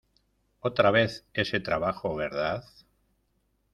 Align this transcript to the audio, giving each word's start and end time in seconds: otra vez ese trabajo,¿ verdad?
otra 0.61 0.89
vez 0.89 1.27
ese 1.31 1.59
trabajo,¿ 1.59 2.15
verdad? 2.15 2.63